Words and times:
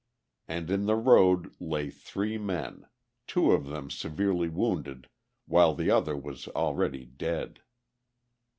And 0.47 0.71
in 0.71 0.87
the 0.87 0.95
road 0.95 1.53
lay 1.59 1.91
three 1.91 2.39
men, 2.39 2.87
two 3.27 3.51
of 3.51 3.67
them 3.67 3.91
severely 3.91 4.49
wounded 4.49 5.07
while 5.45 5.75
the 5.75 5.91
other 5.91 6.17
was 6.17 6.47
already 6.47 7.05
dead. 7.05 7.61